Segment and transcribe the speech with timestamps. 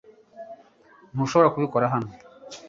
[1.13, 2.09] Ntushobora kubikora hano.